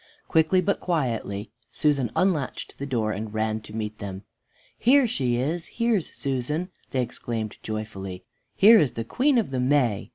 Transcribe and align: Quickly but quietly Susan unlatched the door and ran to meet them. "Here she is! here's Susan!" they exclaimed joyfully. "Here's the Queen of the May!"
Quickly 0.27 0.61
but 0.61 0.79
quietly 0.79 1.51
Susan 1.71 2.09
unlatched 2.15 2.79
the 2.79 2.87
door 2.87 3.11
and 3.11 3.31
ran 3.35 3.61
to 3.61 3.71
meet 3.75 3.99
them. 3.99 4.23
"Here 4.75 5.05
she 5.05 5.35
is! 5.35 5.67
here's 5.67 6.11
Susan!" 6.15 6.69
they 6.89 7.03
exclaimed 7.03 7.57
joyfully. 7.61 8.23
"Here's 8.55 8.93
the 8.93 9.03
Queen 9.03 9.37
of 9.37 9.51
the 9.51 9.59
May!" 9.59 10.09